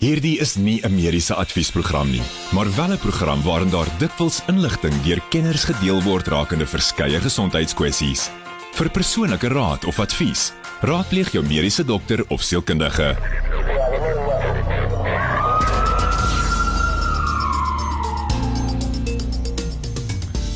[0.00, 5.02] Hierdie is nie 'n mediese adviesprogram nie, maar wel 'n program waarin daar dikwels inligting
[5.02, 8.30] deur kenners gedeel word rakende verskeie gesondheidskwessies.
[8.72, 13.16] Vir persoonlike raad of advies, raadpleeg jou mediese dokter of sielkundige.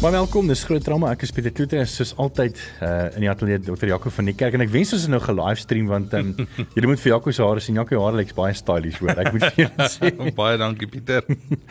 [0.05, 1.09] Maar welkom, dis groot drama.
[1.15, 3.87] Ek is Pieter Kloete en soos altyd uh, in die ateljee Dr.
[3.89, 6.35] Jaco van die kerk en ek wens ons het nou ge-livestream want um,
[6.75, 7.79] julle moet vir Jaco se hare sien.
[7.81, 9.15] Jaco se hare lyk baie stylish hoor.
[9.23, 10.11] Ek moet vir julle sê.
[10.43, 11.25] baie dankie Pieter.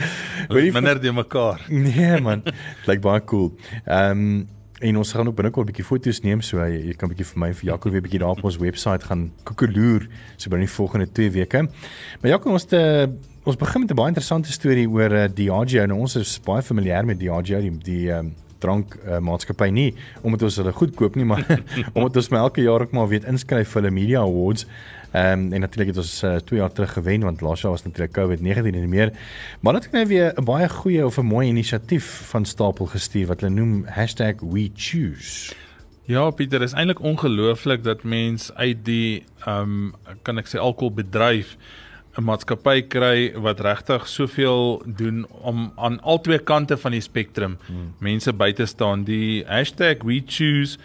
[0.80, 1.62] Minder die mekaar.
[1.70, 2.42] Nee man,
[2.90, 3.52] lyk baie cool.
[3.86, 4.36] Ehm um,
[4.84, 7.26] en ons gaan ook binnekort 'n bietjie foto's neem so jy, jy kan 'n bietjie
[7.32, 10.76] vir my vir Jaco weer bietjie daar op ons webwerf gaan koekeloer so binne die
[10.76, 11.68] volgende 2 weke.
[12.22, 13.10] Maar Jaco ons te
[13.44, 15.86] ons begin met 'n baie interessante storie oor uh, Diageo.
[15.86, 20.44] Nou ons is baie familier met Diageo, die die um, drank uh, maatskappy nie omdat
[20.44, 21.44] ons hulle goed koop nie, maar
[21.96, 24.66] omdat ons elke jaar ook maar weet inskryf vir hulle media awards.
[25.14, 27.84] Ehm um, en natuurlik het ons 2 uh, jaar terug gewen want laas jaar was
[27.84, 29.12] natuurlik COVID-19 en meer.
[29.60, 33.28] Maar dit het nou weer 'n baie goeie of 'n mooi inisiatief van stapel gestuur
[33.28, 33.86] wat hulle noem
[34.40, 35.54] #WeChoose.
[36.06, 41.58] Ja, Pieter, is eintlik ongelooflik dat mens uit die ehm um, kan ek sê alkoholbedryf
[42.18, 47.94] 'n maatskappy kry wat regtig soveel doen om aan albei kante van die spektrum hmm.
[47.98, 49.04] mense by te staan.
[49.04, 49.46] Die
[50.04, 50.78] #WeChoose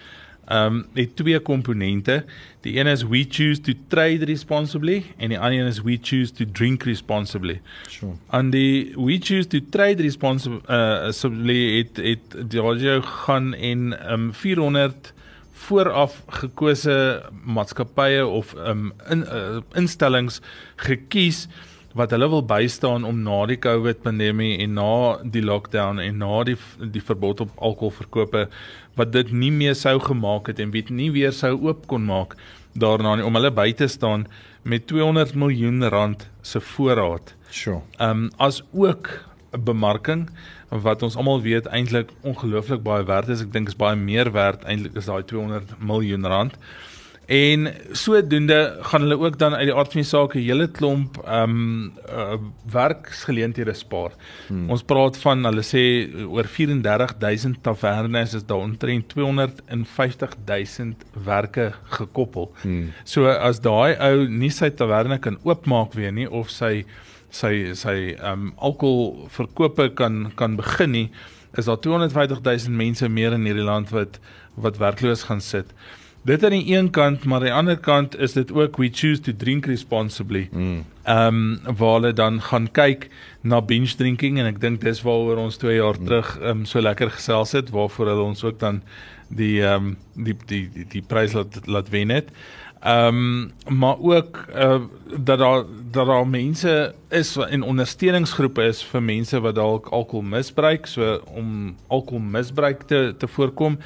[0.52, 2.24] um, het twee komponente.
[2.60, 6.32] Die een is we choose to trade responsibly en die ander een is we choose
[6.32, 7.60] to drink responsibly.
[7.88, 8.12] Sure.
[8.30, 14.34] En die we choose to trade responsibly uh het het Diageo gaan en ehm um,
[14.34, 15.12] 400
[15.52, 20.40] vooraf gekose maatskappye of um, in uh, instellings
[20.76, 21.46] gekies
[21.98, 24.92] wat hulle wil bystaan om na die COVID pandemie en na
[25.36, 26.56] die lockdown en na die
[26.94, 28.46] die verbod op alkoholverkope
[28.98, 32.36] wat dit nie meer sou gemaak het en weet nie weer sou oop kon maak
[32.78, 34.26] daarna nie om hulle by te staan
[34.62, 37.34] met 200 miljoen rand se voorraad.
[37.50, 37.80] Sure.
[37.96, 39.08] Ehm um, as ook
[39.52, 40.30] 'n bemarking
[40.68, 43.40] wat ons almal weet eintlik ongelooflik baie werd is.
[43.40, 46.58] Ek dink is baie meer werd eintlik is daai 200 miljoen rand.
[47.28, 51.16] En sodoende gaan hulle ook dan uit die aard van die saak 'n hele klomp
[51.24, 52.34] ehm um, uh,
[52.72, 54.12] werksgeleenthede spaar.
[54.46, 54.70] Hmm.
[54.70, 62.52] Ons praat van hulle sê oor 34000 tavernes is daar omtrent 250000 werke gekoppel.
[62.62, 62.92] Hmm.
[63.04, 66.84] So as daai ou nie sy taverne kan oopmaak weer nie of sy
[67.30, 71.10] sy sy ehm um, alkoholverkope kan kan begin nie,
[71.56, 74.18] is daar 250000 mense meer in hierdie land wat
[74.54, 75.66] wat werkloos gaan sit.
[76.28, 79.20] Dit aan die een kant, maar aan die ander kant is dit ook we choose
[79.20, 80.48] to drink responsibly.
[80.52, 80.84] Mm.
[81.02, 81.60] Ehm mm.
[81.66, 83.08] um, waar hulle dan gaan kyk
[83.40, 86.04] na binge drinking en ek dink dis waaroor ons 2 jaar mm.
[86.04, 88.82] terug ehm um, so lekker gesels het waarvoor hulle ons ook dan
[89.28, 92.28] die ehm um, die, die die die prys laat laat wen het.
[92.80, 94.80] Ehm um, maar ook uh,
[95.18, 100.86] dat daar dat daar mense is en ondersteuningsgroepe is vir mense wat dalk alkohol misbruik
[100.86, 103.78] so om alkoholmisbruik te te voorkom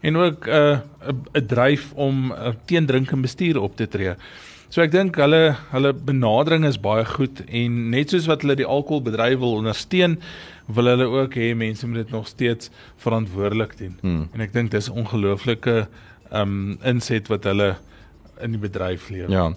[0.00, 0.78] en ook 'n uh,
[1.32, 4.14] 'n dryf om uh, teen drink en bestuur op te tree.
[4.68, 8.66] So ek dink hulle hulle benadering is baie goed en net soos wat hulle die
[8.66, 10.20] alkoholbedryf wil ondersteun,
[10.66, 13.96] wil hulle ook hê mense moet dit nog steeds verantwoordelik doen.
[14.00, 14.28] Hmm.
[14.34, 15.86] En ek dink dis 'n ongelooflike
[16.32, 17.76] um inset wat hulle
[18.42, 19.30] in die bedryf lewe.
[19.32, 19.50] Ja.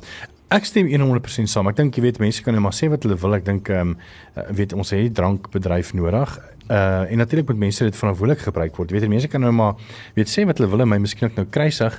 [0.53, 1.69] Ek stem 100% saam.
[1.71, 3.37] Ek dink jy weet mense kan net maar sê wat hulle wil.
[3.39, 6.35] Ek dink ehm um, weet ons het drankbedryf nodig.
[6.71, 8.91] Uh en natuurlik moet mense dit verantwoordelik gebruik word.
[8.91, 9.73] Weet jy mense kan nou maar
[10.15, 11.97] weet sê wat hulle wil en my miskien ook nou kruisig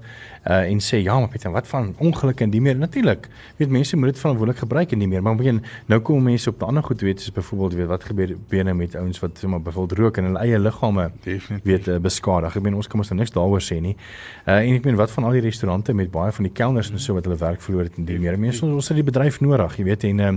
[0.48, 3.28] uh en sê ja, maar Pieter, wat van ongelukke en die meer natuurlik.
[3.58, 5.22] Weet mense moet dit verantwoordelik gebruik en die meer.
[5.22, 8.36] Maar begin nou kom mense op 'n ander goed weet, soos byvoorbeeld weet wat gebeur
[8.48, 11.10] binne met ouens wat sê maar byvoorbeeld rook en hulle eie liggame
[11.62, 12.56] weet uh, beskadig.
[12.56, 13.96] Ek meen ons kan ons nou niks daaroor sê nie.
[14.46, 16.98] Uh en ek meen wat van al die restaurante met baie van die kelners en
[16.98, 18.38] so wat hulle werk verloor het en die meer.
[18.38, 20.32] Mense ons, ons het die bedryf nodig, jy weet en uh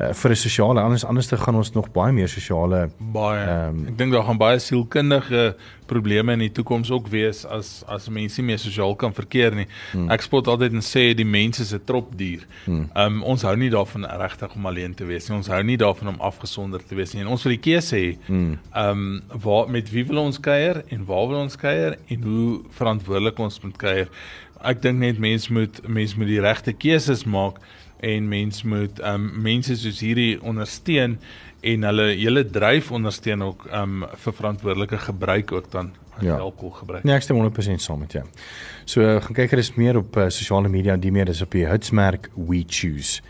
[0.00, 3.86] uh, vir 'n sosiale anders anders te gaan ons nog baie meer sosiale baie um,
[3.88, 5.54] ek dink daar gaan baie sielkundige
[5.86, 9.66] probleme in die toekoms ook wees as as mense nie meer sosiaal kan verkeer nie.
[9.92, 10.08] Hmm.
[10.12, 12.46] Ek spot altyd en sê die mens is 'n tropdier.
[12.64, 12.88] Hmm.
[12.96, 15.36] Um ons hou nie daarvan regtig om alleen te wees nie.
[15.36, 17.22] Ons hou nie daarvan om afgesonder te wees nie.
[17.22, 18.16] En ons wil die keuse hê.
[18.26, 18.58] Hmm.
[18.74, 23.38] Um waar met wie wil ons kuier en waar wil ons kuier en hoe verantwoordelik
[23.38, 24.08] ons moet kuier.
[24.64, 27.60] Ek dink net mense moet mense moet die regte keuses maak
[28.04, 31.18] en mens moet um mense soos hierdie ondersteun
[31.64, 36.36] en hulle hele dryf ondersteun ook um vir verantwoordelike gebruik ook dan ja.
[36.36, 37.04] alkohol gebruik.
[37.04, 38.24] Nee, ek stem 100% saam met jou.
[38.84, 42.30] So gaan kyk gerus meer op uh, sosiale media, die meer is op die hitsmerk
[42.34, 43.22] we choose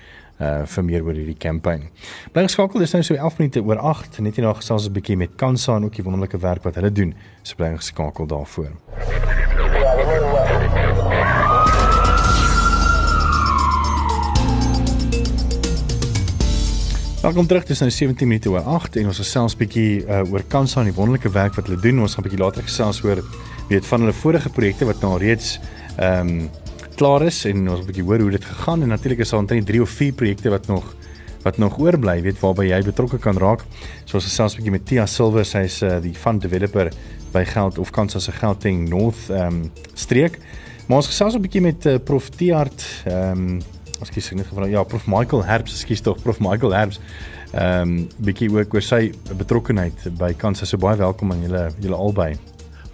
[0.43, 1.93] uh vir meer oor hierdie kampanje.
[2.35, 5.17] Bly geskakel, dis nou so 11 minute oor 8, net hier na gesels 'n bietjie
[5.17, 7.15] met Kansa en ook die wonderlike werk wat hulle doen.
[7.43, 8.75] So bly geskakel daarvoor.
[17.25, 17.63] Welkom terug.
[17.63, 20.91] Dit is nou 17 minute oor 8 en ons gesels bietjie uh, oor Kansa en
[20.91, 22.03] die wonderlike werk wat hulle doen.
[22.05, 23.23] Ons gaan bietjie later gesels oor
[23.71, 25.55] weet van hulle vorige projekte wat nou reeds
[25.97, 26.43] ehm um,
[26.99, 29.67] klaar is en ons 'n bietjie hoor hoe dit gegaan en natuurlik is daar omtrent
[29.67, 30.93] 3 of 4 projekte wat nog
[31.43, 33.65] wat nog oorbly, weet waarby jy betrokke kan raak.
[34.05, 36.93] So ons gesels 'n bietjie met Tia Silver, sy's uh, die fund developer
[37.33, 40.39] by Geld of Kansa se Gauteng North ehm um, streek.
[40.89, 43.61] Maar ons gesels 'n bietjie met uh, Prof Tiart ehm um,
[44.05, 47.01] ekskuus ek net gevra ja Prof Michael Herbs, ekskuus tog Prof Michael Herbs.
[47.55, 50.67] Ehm um, bietjie ook oor sy betrokkeheid by Kansa.
[50.67, 52.33] So baie welkom aan julle julle albei.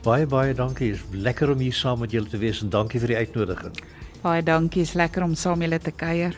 [0.05, 0.95] Baie baie dankie.
[0.97, 3.81] Is lekker om hier saam met julle te wees en dankie vir die uitnodiging.
[4.23, 4.85] Baie dankie.
[4.85, 6.37] Is lekker om saam julle te kuier.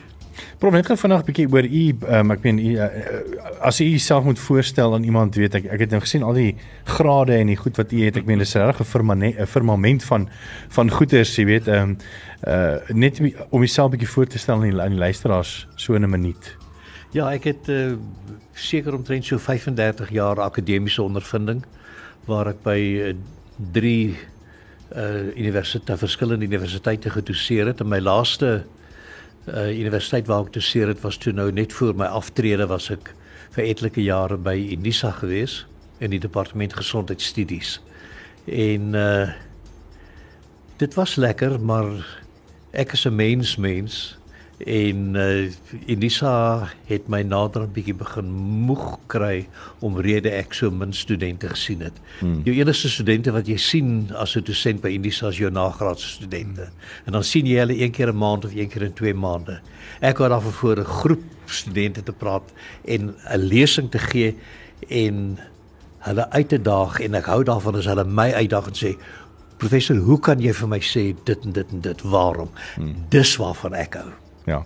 [0.57, 1.83] Prof, net gou vinnig 'n bietjie oor u,
[2.17, 2.87] um, ek meen u uh,
[3.61, 6.55] as u jouself moet voorstel aan iemand, weet ek, ek het nou gesien al die
[6.85, 8.17] grade en die goed wat u het.
[8.17, 10.29] Ek meen dis regtig 'n firmament van
[10.69, 11.97] van goeders, jy weet, ehm um,
[12.47, 13.19] uh net
[13.49, 16.09] om jouself 'n bietjie voor te stel aan die, aan die luisteraars so in 'n
[16.09, 16.57] minuut.
[17.11, 17.93] Ja, ek het uh,
[18.53, 21.63] seker omtrent so 35 jaar akademiese ondervinding
[22.25, 23.13] waar ek by uh,
[23.71, 24.17] drie
[24.95, 27.79] uh universiteite, verskillende universiteite gedoseer het.
[27.79, 28.81] En my laaste uh
[29.51, 33.13] universiteit waar ek doseer het was toe nou net voor my aftrede was ek
[33.55, 35.65] vir etlike jare by Unisa gewees
[35.99, 37.79] in die departement gesondheidsstudies.
[38.45, 39.33] En uh
[40.81, 42.19] dit was lekker, maar
[42.71, 44.17] ek is 'n mens mens
[44.65, 45.51] en uh,
[45.85, 48.31] Elisa het my nader 'n bietjie begin
[48.67, 49.47] moeg kry
[49.79, 51.93] omrede ek so min studente gesien het.
[52.19, 52.41] Hmm.
[52.43, 56.61] Jou enigste studente wat jy sien as 'n dosent by Elisa is jou nagraadse studente.
[56.61, 57.05] Hmm.
[57.05, 59.59] En dan sien jy hulle een keer 'n maand of een keer in 2 maande.
[59.99, 62.53] Ek wou daarvoor voor 'n groep studente te praat
[62.85, 64.35] en 'n lesing te gee
[64.87, 65.39] en
[65.99, 68.97] hulle uit te daag en ek hou daarvan as hulle my uitdaag en sê
[69.57, 72.49] professor, hoe kan jy vir my sê dit en dit en dit waarom?
[72.75, 72.95] Hmm.
[73.09, 74.22] Dis waarvan ek hou.
[74.45, 74.65] Ja.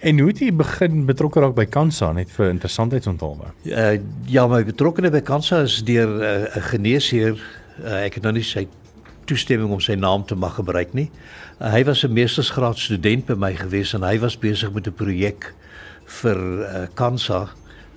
[0.00, 3.52] En hoe het jy begin betrokke raak by Kansa net vir interessantheidsonthaalwe?
[3.68, 3.98] Uh,
[4.30, 7.36] ja, my betrokkeheid by Kansa is deur uh, 'n uh, geneesheer.
[7.84, 8.66] Uh, ek het nou nie sy
[9.28, 11.10] toestemming om sy naam te mag gebruik nie.
[11.60, 14.94] Uh, hy was 'n meestersgraad student by my gewees en hy was besig met 'n
[14.94, 15.54] projek
[16.04, 17.48] vir uh, Kansa.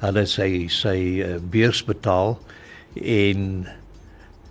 [0.02, 2.40] Hulle sy sy uh, beurs betaal
[2.96, 3.68] en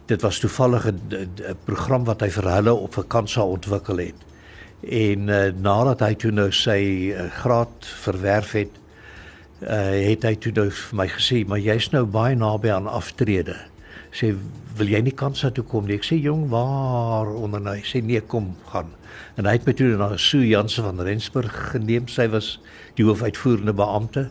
[0.06, 4.29] dit was toevallig 'n program wat hy vir hulle op vir Kansa ontwikkel het
[4.80, 6.80] en uh, nadat hy toe nou sy
[7.12, 8.78] uh, graad verwerf het
[9.60, 13.56] uh, het hy toe nou vir my gesê maar jy's nou baie naby aan aftrede.
[14.10, 14.32] Sê
[14.78, 15.98] wil jy nie kans toe kom nie?
[16.00, 18.94] Ek sê jong waar onder hy sê nee kom gaan.
[19.36, 22.08] En hy het my toe na Sue Jansen van Rensburg geneem.
[22.08, 22.54] Sy was
[22.98, 24.28] die hoofuitvoerende beampte.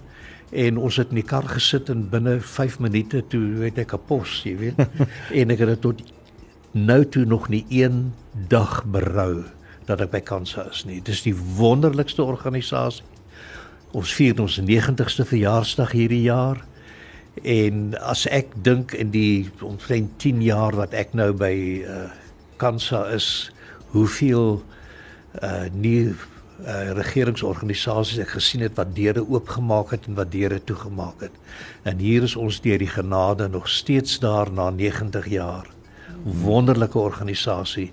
[0.50, 4.06] En ons het in die kar gesit en binne 5 minute toe het ek 'n
[4.07, 4.80] pos jy weet.
[5.40, 6.02] En ek het tot
[6.74, 8.13] nou toe nog nie een
[8.50, 9.45] dag berou
[9.90, 11.00] dat ek by Kansa is nie.
[11.02, 13.06] Dis die wonderlikste organisasie.
[13.98, 16.62] Ons vier ons 90ste verjaarsdag hierdie jaar.
[17.42, 22.04] En as ek dink in die omtrent 10 jaar wat ek nou by uh,
[22.62, 23.50] Kansa is,
[23.94, 24.60] hoeveel
[25.40, 26.16] uh nuwe
[26.66, 31.36] uh, regeringsorganisasies ek gesien het wat deure oopgemaak het en wat deure toegemaak het.
[31.88, 35.70] En hier is ons deur die genade nog steeds daar na 90 jaar.
[36.26, 37.92] Wonderlike organisasie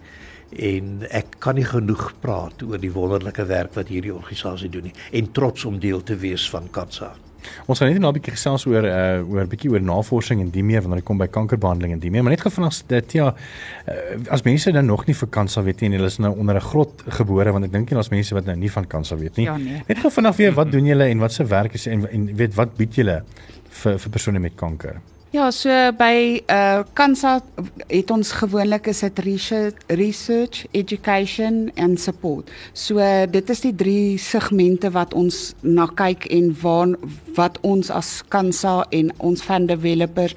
[0.51, 4.97] en ek kan nie genoeg praat oor die wonderlike werk wat hierdie organisasie doen nie
[5.13, 7.15] en trots om deel te wees van Katsa.
[7.71, 10.63] Ons gaan net nou 'n bietjie gesels oor uh oor bietjie oor navorsing en die
[10.63, 13.95] meer wanneer dit kom by kankerbehandeling en die meer, maar net gefvanags dit ja uh,
[14.31, 17.03] as mense dan nog nie vir kanker weet nie, hulle is nou onder 'n grot
[17.07, 19.47] gebore want ek dink nie daar's mense wat nou nie van kanker weet nie.
[19.47, 19.83] Ja, nee.
[19.87, 22.77] Net gefvanags weer wat doen julle en wat se werk is en, en weet wat
[22.77, 23.23] bied julle
[23.83, 25.01] vir vir persone met kanker?
[25.35, 27.41] Ja, so by uh Kansa
[27.91, 32.51] het ons gewoonlik is dit research, research, education en support.
[32.73, 36.95] So dit is die drie segmente wat ons na kyk en waar
[37.35, 40.37] wat ons as Kansa en ons fan developers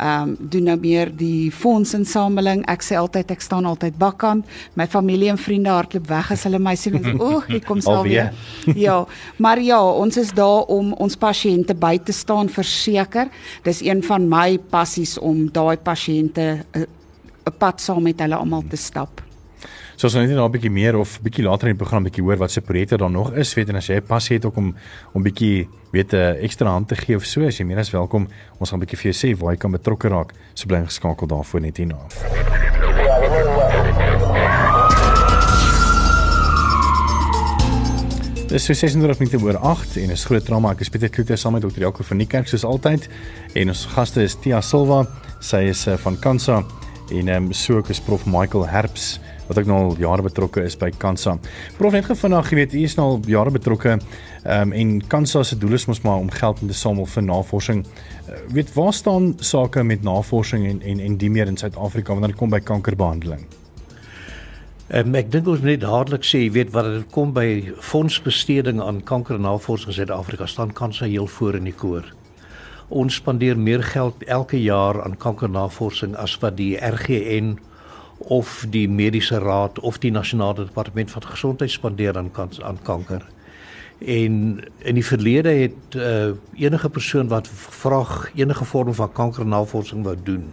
[0.00, 2.64] ehm um, doen nou meer die fondsinsameling.
[2.72, 4.48] Ek sê altyd ek staan altyd bakkant.
[4.74, 6.96] My familie en vriende hardloop weg as hulle my sien.
[7.20, 8.32] O, ek kom sal weer.
[8.72, 9.02] Ja,
[9.36, 13.28] maar ja, ons is daar om ons pasiënte by te staan verseker.
[13.68, 16.86] Dis een van my passies om daai pasiënte eh,
[17.46, 19.20] 'n pad saam met hulle almal te stap.
[19.96, 22.22] So as ons net nou 'n bietjie meer of bietjie later in die program bietjie
[22.22, 24.56] hoor wat se projekte daar nog is, weet en as jy 'n passie het ook
[24.56, 24.74] om
[25.12, 27.90] om bietjie weet 'n uh, ekstra hand te gee of so, as jy meer as
[27.90, 28.28] welkom.
[28.58, 30.32] Ons gaan bietjie vir jou sê waar jy kan betrokke raak.
[30.54, 31.98] So bly geskakel daarvoor net hierna.
[38.50, 40.72] Dis so 36 minute oor 8 en is groot drama.
[40.74, 41.84] Ek is Pieter Kloete saam met Dr.
[41.84, 43.04] Jaco van die kerk soos altyd.
[43.54, 45.04] En ons gaste is Tia Silva,
[45.38, 46.56] sy is uh, van Kansa
[47.14, 50.64] en ehm um, so ook is Prof Michael Herbs wat ook nou al jare betrokke
[50.66, 51.36] is by Kansa.
[51.78, 55.54] Prof net vanaand, jy weet, u is nou al jare betrokke um, en Kansa se
[55.54, 57.86] doel is mos maar om geld in te samel vir navorsing.
[57.86, 62.34] Uh, weet waar staan sake met navorsing en en en die meer in Suid-Afrika wanneer
[62.34, 63.46] dit kom by kankerbehandeling?
[64.90, 67.44] Um, ek dink ons moet net dadelik sê, jy weet wat dit kom by
[67.78, 72.08] fondsbesteding aan kankernavorsing in Suid-Afrika staan Kansa heel voor in die koor.
[72.90, 77.52] Ons spandeer meer geld elke jaar aan kankernavorsing as wat die RGN
[78.34, 83.22] of die mediese raad of die nasionale departement van gesondheid spandeer aan aan kanker.
[84.02, 84.34] En
[84.82, 90.50] in die verlede het uh, enige persoon wat vraag enige vorm van kankernavorsing wou doen,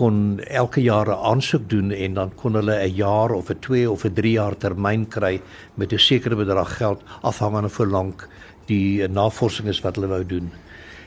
[0.00, 3.90] kon elke jaar 'n aansoek doen en dan kon hulle 'n jaar of 'n 2
[3.90, 5.40] of 'n 3 jaar termyn kry
[5.74, 8.28] met 'n sekere bedrag geld afhangende van hoe lank
[8.66, 10.52] die navorsing is wat hulle wou doen.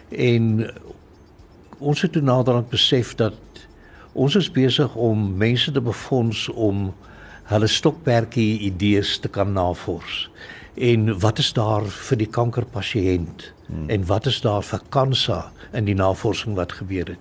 [0.09, 0.71] En
[1.79, 3.33] ons het toe naderhand besef dat
[4.13, 6.93] ons is besig om mense te befonds om
[7.43, 10.29] hulle stokperdjie idees te kan navors.
[10.73, 13.53] En wat is daar vir die kankerpasiënt?
[13.65, 13.89] Hmm.
[13.89, 17.19] En wat is daar vir kansa in die navorsing wat gebeur het?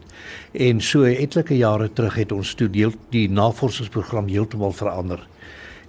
[0.52, 5.26] En so etlike jare terug het ons toe deel die navorsingsprogram heeltemal verander.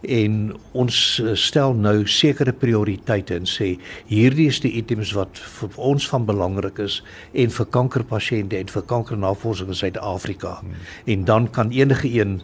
[0.03, 3.77] En ons eh, stel nou sekere prioriteite en sê
[4.10, 7.00] hierdie is die items wat vir ons van belangrik is
[7.32, 10.58] en vir kankerpasiënte en vir kankernavorsing in Suid-Afrika.
[10.60, 10.75] Hmm.
[11.05, 12.41] En dan kan enige een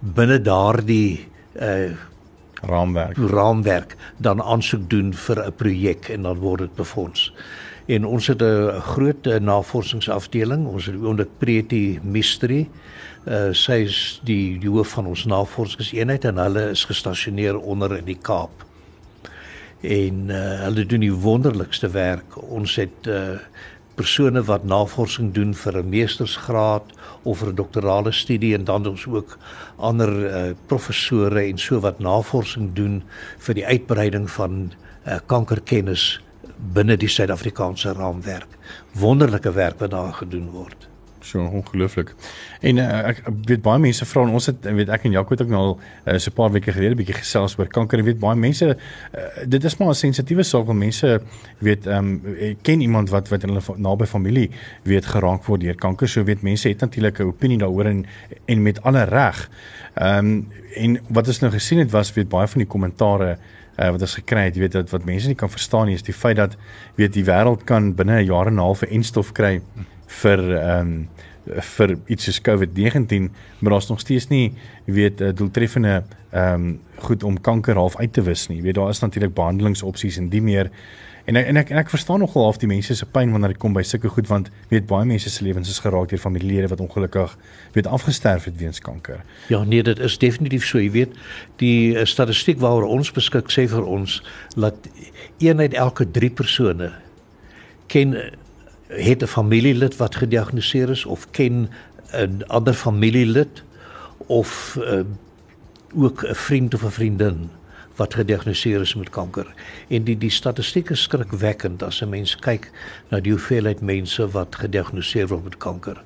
[0.00, 1.28] binne daardie
[1.60, 1.96] uh
[2.66, 7.32] raamwerk raamwerk dan aansoek doen vir 'n projek en dan word dit befonds.
[7.86, 12.68] En ons het 'n groot eh, navorsingsafdeling, ons het onder Preti Mystery.
[13.24, 18.04] Uh sy is die, die hoof van ons navorsingseenheid en hulle is gestasioneer onder in
[18.04, 18.64] die Kaap.
[19.80, 22.36] En uh hulle doen die wonderlikste werk.
[22.50, 23.38] Ons het uh
[23.96, 29.06] persone wat navorsing doen vir 'n meestersgraad of vir 'n doktorale studie en dan ons
[29.06, 29.38] ook
[29.76, 33.02] ander uh, professore en so wat navorsing doen
[33.38, 34.72] vir die uitbreiding van
[35.06, 36.20] uh, kankerkennis
[36.56, 38.58] binne die Suid-Afrikaanse raamwerk.
[38.92, 40.88] Wonderlike werk wat daar gedoen word
[41.26, 42.12] so ongelooflik.
[42.60, 45.42] En uh, ek weet baie mense vra en ons het weet ek en Jaco het
[45.44, 48.02] ook nou al uh, so 'n paar weke gelede bietjie gesels oor kanker.
[48.02, 48.76] Ek weet baie mense uh,
[49.46, 51.20] dit is maar 'n sensitiewe saak want mense
[51.58, 54.50] weet ehm um, ken iemand wat wat in hulle naby familie
[54.84, 56.08] weet geraak word deur kanker.
[56.08, 58.06] So weet mense het natuurlik 'n opinie daaroor en
[58.46, 59.50] en met alle reg.
[59.94, 63.38] Ehm um, en wat ons nou gesien het was weet baie van die kommentare
[63.78, 66.02] uh, wat ons gekry het, jy weet dat wat mense nie kan verstaan nie is
[66.06, 66.56] die feit dat
[66.96, 69.60] weet die wêreld kan binne 'n jaar en 'n half 'n enstof kry
[70.06, 71.08] vir ehm um,
[71.46, 74.52] vir iets soos COVID-19, maar daar's nog steeds nie
[74.84, 78.56] weet eh, doeltreffende ehm um, goed om kanker half uit te wis nie.
[78.56, 80.70] Jy weet daar is natuurlik behandelingsopsies en die meer
[81.26, 83.74] en en ek en ek verstaan nogal half die mense se pyn wanneer dit kom
[83.74, 87.34] by sulke goed want weet baie mense se lewens is geraak deur familielede wat ongelukkig
[87.74, 89.24] weet afgesterf het weens kanker.
[89.50, 90.78] Ja, nee, dit is definitief so.
[90.78, 91.18] Jy weet,
[91.62, 94.20] die uh, statistiek waaroor ons beskik sê vir ons
[94.54, 94.88] dat
[95.42, 96.92] een uit elke 3 persone
[97.90, 98.14] ken
[98.86, 101.68] het 'n familielid wat gediagnoseer is of ken
[102.14, 103.62] 'n ander familielid
[104.26, 105.02] of uh,
[105.94, 107.50] ook 'n vriend of 'n vriendin
[107.96, 109.46] wat gediagnoseer is met kanker.
[109.88, 112.70] En die die statistieke skrikwekkend as 'n mens kyk
[113.10, 116.02] na die hoeveelheid mense wat gediagnoseer word met kanker.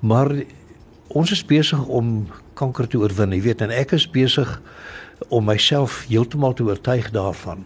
[0.00, 0.44] Maar
[1.08, 4.60] ons is besig om kanker te oorwin, jy weet, en ek is besig
[5.28, 7.64] om myself heeltemal te oortuig daarvan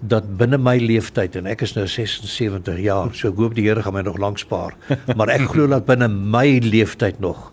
[0.00, 3.82] dat binne my leeftyd en ek is nou 76 jaar, so ek hoop die Here
[3.82, 4.74] gaan my nog lank spaar,
[5.18, 7.52] maar ek glo dat binne my leeftyd nog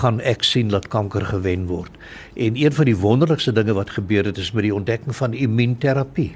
[0.00, 1.92] gaan ek sien dat kanker gewen word.
[2.34, 6.32] En een van die wonderlikste dinge wat gebeur het is met die ontdekking van immuunterapie.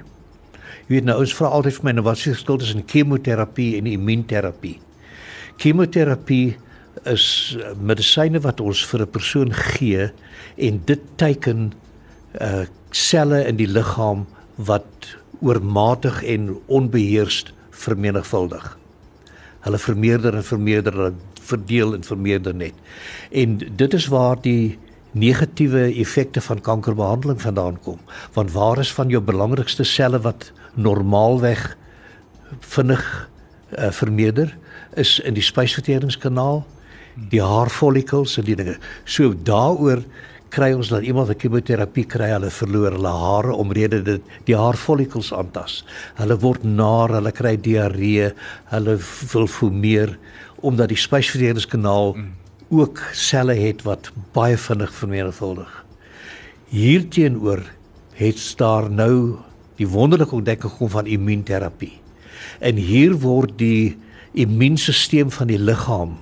[0.86, 3.72] Jy weet nou ons vra altyd vir my nou wat is die verskil tussen chemoterapie
[3.78, 4.76] en immuunterapie?
[5.58, 6.56] Chemoterapie
[7.10, 10.10] is medisyne wat ons vir 'n persoon gee
[10.56, 11.72] en dit teiken
[12.40, 18.78] uh selle in die liggaam wat oormatig en onbeheerst vermenigvuldig.
[19.66, 21.14] Hulle vermeerder en vermeerder, hulle
[21.46, 22.74] verdeel en vermeerder net.
[23.30, 24.78] En dit is waar die
[25.16, 27.98] negatiewe effekte van kankerbehandeling vandaan kom.
[28.32, 31.76] Want waar is van jou belangrikste selle wat normaalweg
[32.60, 33.04] vinnig
[33.78, 34.52] uh, vermeerder
[34.94, 36.62] is in die spysverteringskanaal,
[37.32, 38.76] die haarfollikels en die dinge.
[39.04, 40.04] So daaroor
[40.56, 45.32] kry ons dat iemand wat chemoterapie kry, hulle verloor hulle hare omrede dit die haarfollikels
[45.36, 45.82] aantas.
[46.16, 48.30] Hulle word naar, hulle kry diarree,
[48.72, 48.96] hulle
[49.32, 50.16] wil fumeer
[50.64, 52.14] omdat die spysverteringskanaal
[52.72, 55.68] ook selle het wat baie vinnig vermenigvuldig.
[56.72, 57.62] Hierteenoor
[58.16, 59.36] het daar nou
[59.76, 61.92] die wonderlike ontdekking gekom van immuunterapie.
[62.64, 63.98] En hier word die
[64.32, 66.16] immuunstelsel van die liggaam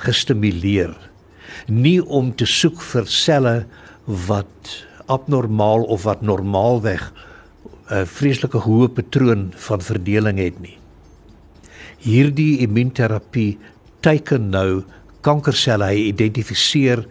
[0.00, 0.94] gestimuleer
[1.66, 3.54] nie om te soek vir selle
[4.06, 4.76] wat
[5.10, 7.12] abnormaal of wat normaalweg
[7.90, 10.78] 'n vreeslike hoë patroon van verdeling het nie.
[11.98, 13.58] Hierdie immuunterapie
[14.00, 14.84] teiken nou
[15.20, 17.04] kankerselle, hy identifiseer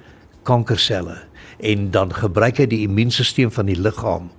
[0.44, 1.18] kankerselle
[1.60, 4.30] en dan gebruik hy die immuunstelsel van die liggaam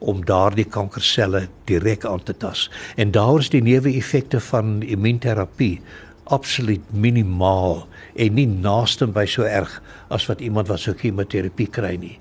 [0.00, 2.70] om daardie kankerselle direk aan te tas.
[2.96, 5.80] En daar is die neeweffekte van immuunterapie
[6.24, 11.96] absoluut minimaal en nie naaste by so erg as wat iemand wat so chemoterapie kry
[12.00, 12.18] nie.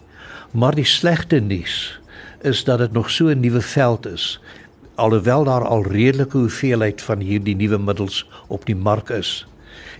[0.51, 2.00] Maar die slegte nuus
[2.46, 4.39] is dat dit nog so 'n nuwe veld is.
[4.96, 9.46] Alhoewel daar al redelike hoeveelheid van hierdie nuwe middels op die mark is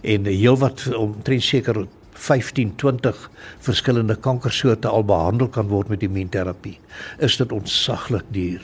[0.01, 3.29] en heelwat omtrent seker 15 20
[3.60, 6.79] verskillende kankersoorte al behandel kan word met immuunterapie,
[7.17, 8.62] is dit ontsaglik duur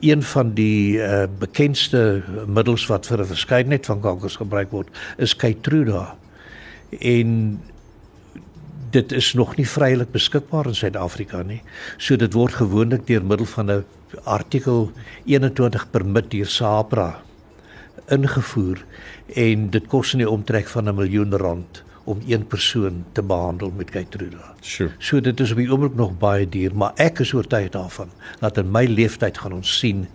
[0.00, 5.36] een van die uh, bekendste middels wat vir 'n verskeidenheid van kankers gebruik word is
[5.36, 6.16] Keytruda.
[7.00, 7.60] En
[8.90, 11.62] dit is nog nie vrylik beskikbaar in Suid-Afrika nie.
[11.96, 13.84] So dit word gewoonlik deur middel van 'n
[14.24, 14.90] artikel
[15.24, 17.22] 21 permit deur SAHPRA
[18.08, 18.84] ingevoer
[19.34, 23.72] en dit kos in die omtrek van 'n miljoen rand om een persoon te behandel
[23.76, 24.54] met Keytruda.
[24.60, 24.90] Sure.
[24.98, 28.58] So dit is op die oomblik nog baie duur, maar ek is oortuig daarvan dat
[28.58, 30.08] in my lewenstyd gaan ons sien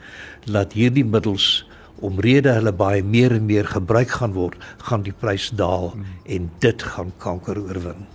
[0.46, 1.67] dat hierdie middels
[2.02, 5.94] omrede hulle baie meer en meer gebruik gaan word, gaan die prys daal
[6.26, 8.06] en dit gaan kanker oorwin.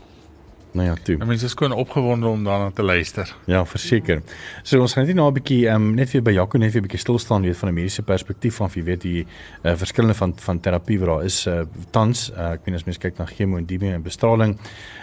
[0.73, 1.19] Nou ja, toe.
[1.21, 3.35] Mense is kon opgewonde om daarna te luister.
[3.45, 4.23] Ja, verseker.
[4.63, 6.81] So ons gaan net nou 'n bietjie ehm um, net weer by Jaco net weer
[6.81, 9.27] 'n bietjie stil staan weet van 'n mediese perspektief van wie weet die
[9.63, 11.61] uh, verskillende van van terapie wat daar is uh,
[11.91, 12.31] tans.
[12.31, 14.57] Uh, ek meen as mens kyk na chemo en diemie en bestraling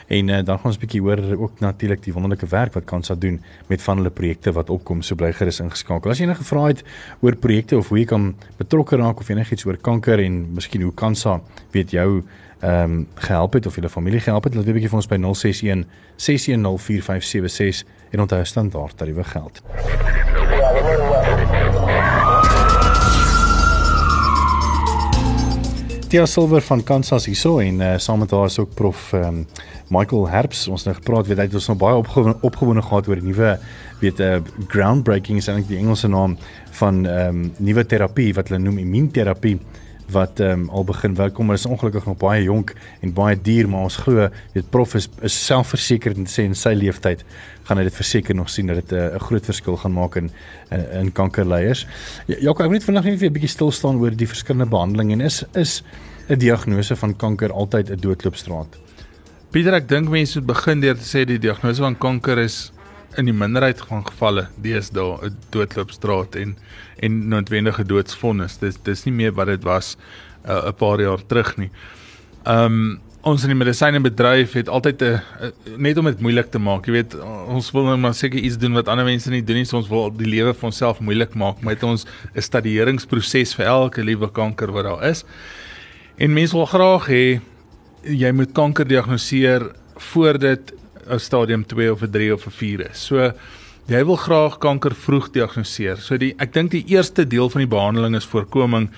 [0.08, 3.16] en uh, dan gaan ons 'n bietjie hoor ook natuurlik die wonderlike werk wat Kansa
[3.16, 5.02] doen met van hulle projekte wat opkom.
[5.02, 6.12] So bly gerus ingeskakel.
[6.12, 6.84] As jy enige vrae het
[7.22, 10.94] oor projekte of hoe jy kan betrokke raak of enigiets oor kanker en miskien hoe
[10.94, 12.24] Kansa weet jou
[12.60, 15.18] ehm um, gehelp het of julle familie gehelp het, laat weet bietjie vir ons by
[15.18, 15.86] 061
[16.16, 19.62] 6104576 en onthou standaard tariewe geld.
[26.10, 29.43] Tia Silver van Kansas hierso en uh, saam met haar is ook prof um,
[29.93, 30.63] Michael Herbs.
[30.67, 33.52] Ons nou gepraat weet hy het ons nou baie opgewonde opgewonde gehad oor die nuwe
[34.00, 34.41] weet 'n uh, eh,
[34.74, 36.34] groundbreaking is eintlik die Engelse naam
[36.82, 39.60] van ehm um, nuwe terapie wat hulle noem immuunterapie
[40.12, 43.38] wat ehm um, al begin werk kom, maar is ongelukkig nog baie jonk en baie
[43.41, 47.24] duur, maar ons glo weet prof is, is selfversekerd en sê in sy lewenstyd
[47.67, 50.15] gaan hy dit verseker nog sien dat dit eh, 'n uh, groot verskil gaan maak
[50.15, 50.32] in
[50.72, 51.86] in, in kankerleiers.
[52.28, 55.13] Ja, ja ek moet vandag net weer 'n bietjie stil staan oor die verskillende behandelings
[55.13, 55.84] en is is
[56.30, 58.78] 'n diagnose van kanker altyd 'n doodloopstraat.
[59.52, 62.72] Pieter, ek dink mense moet begin deur te sê die diagnose van kanker is
[63.17, 66.58] in die minderheid van gevalle deesdae 'n doodloopstraat en
[67.00, 68.58] en noodwendige doodsvonnis.
[68.58, 69.98] Dis dis nie meer wat dit was
[70.45, 71.72] uh, 'n uh, paar jaar terug nie.
[72.45, 75.22] Um ons in die medisynebedryf het altyd 'n
[75.78, 76.86] net om dit moeilik te maak.
[76.86, 77.15] Jy weet,
[77.48, 79.65] ons wil net maar seker iets doen wat ander mense nie doen nie.
[79.65, 84.04] So ons wil die lewe vir onsself moeilik maak met ons 'n stadieringsproses vir elke
[84.04, 85.26] liewe kanker wat daar is.
[86.17, 87.41] En mense wil graag hê
[88.04, 90.74] jy moet kanker diagnoseer voor dit
[91.10, 93.06] 'n stadium 2 of 'n 3 of 'n 4 is.
[93.06, 93.32] So
[93.88, 95.98] jy wil graag kanker vroeg diagnoseer.
[95.98, 98.89] So die ek dink die eerste deel van die behandeling is voorkoming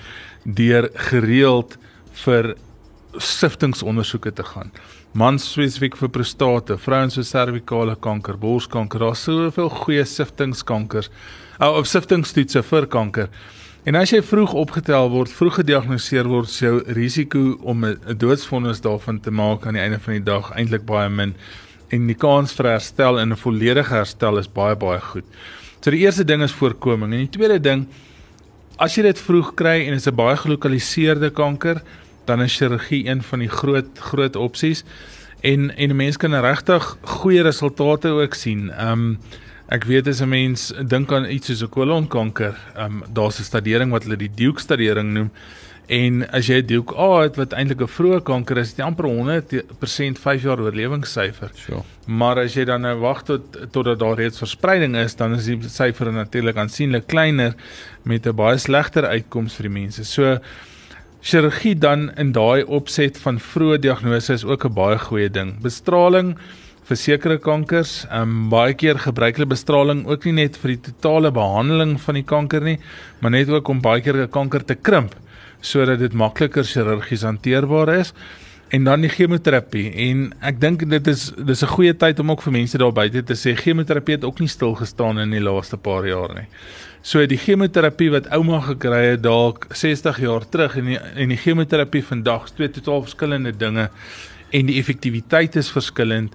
[0.44, 1.78] deur gereeld
[2.24, 2.54] vir
[3.18, 4.70] siftingsondersoeke te gaan.
[5.12, 11.10] Mans spesifiek vir prostate, vrouens vir servikale kanker, borskanker, daar's soveel goeie siftingskankers.
[11.60, 13.28] Ou op siftingstoetse vir kanker.
[13.84, 18.80] En as jy vroeg opgetel word, vroeg gediagnoseer word, is jou risiko om 'n doodsvonnis
[18.80, 21.34] daarvan te maak aan die einde van die dag eintlik baie min
[21.92, 25.24] en die kans vir herstel en 'n volledige herstel is baie baie goed.
[25.80, 27.86] So die eerste ding is voorkoming en die tweede ding
[28.78, 31.82] as jy dit vroeg kry en dit is 'n baie gelokaliseerde kanker,
[32.26, 34.84] dan is chirurgie een van die groot groot opsies
[35.42, 38.70] en en 'n mens kan regtig goeie resultate ook sien.
[38.70, 39.18] Ehm um,
[39.68, 43.44] ek weet as 'n mens dink aan iets soos 'n kolonkanker, ehm um, daar's 'n
[43.44, 45.30] stadering wat hulle die Duke stadering noem
[45.90, 50.18] En as jy Duke A het wat eintlik 'n vroeë kanker is, dit amper 100%
[50.18, 51.50] 5 jaar oorlewingssyfer.
[51.54, 51.82] Sure.
[52.06, 53.42] Maar as jy dan nou wag tot
[53.72, 57.54] totdat daar reeds verspreiding is, dan is die syfer natuurlik aansienlik kleiner
[58.04, 60.04] met 'n baie slegter uitkoms vir die mense.
[60.04, 60.38] So
[61.20, 65.60] chirurgie dan in daai opset van vroeë diagnose is ook 'n baie goeie ding.
[65.60, 66.36] Bestraling
[66.84, 70.80] vir sekere kankers, ehm um, baie keer gebruik hulle bestraling ook nie net vir die
[70.92, 72.78] totale behandeling van die kanker nie,
[73.20, 75.14] maar net ook om baie keer 'n kanker te krimp
[75.60, 78.12] sodat dit makliker chirurgies hanteerbaar is
[78.72, 82.42] en dan die chemoterapie en ek dink dit is dis 'n goeie tyd om ook
[82.42, 85.76] vir mense daar buite te sê chemoterapie het ook nie stil gestaan in die laaste
[85.76, 86.48] paar jaar nie.
[87.02, 91.36] So die chemoterapie wat ouma gekry het dalk 60 jaar terug en die, en die
[91.36, 93.90] chemoterapie vandag is twee totaal verskillende dinge
[94.50, 96.32] en die effektiwiteit is verskillend.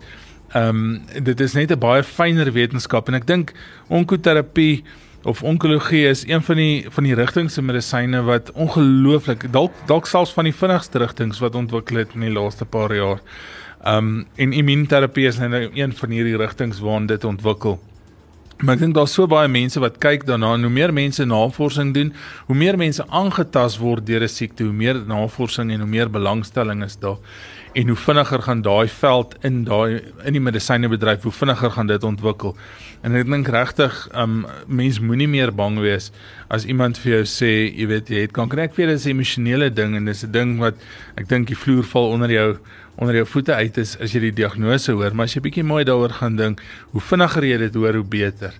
[0.53, 3.53] Ehm um, dit is net 'n baie fynere wetenskap en ek dink
[3.87, 4.83] onkoterapie
[5.27, 10.07] of onkologie is een van die van die rigtings in medisyne wat ongelooflik dalk dalk
[10.07, 13.19] selfs van die vinnigste rigtings wat ontwikkel het in die laaste paar jaar.
[13.83, 17.75] Um, en immuunterapie is nou een van hierdie rigtings waarin dit ontwikkel.
[18.57, 21.91] Maar ek dink daar's so baie mense wat kyk daarna en hoe meer mense navorsing
[21.93, 22.13] doen,
[22.47, 26.83] hoe meer mense aangetast word deur 'n siekte, hoe meer navorsing en hoe meer belangstelling
[26.83, 27.19] is daar
[27.77, 32.03] en hoe vinniger gaan daai veld in daai in die medisynebedryf hoe vinniger gaan dit
[32.03, 32.55] ontwikkel.
[33.05, 36.11] En ek dink regtig, um mens moenie meer bang wees
[36.49, 38.59] as iemand vir jou sê, jy weet jy het kanker.
[38.65, 40.75] Ek weet dit is 'n emosionele ding en dis 'n ding wat
[41.17, 42.57] ek dink die vloer val onder jou
[42.97, 45.83] onder jou voete uit is as jy die diagnose hoor, maar as jy bietjie mooi
[45.85, 48.53] daaroor gaan dink, hoe vinniger jy dit hoor, hoe beter.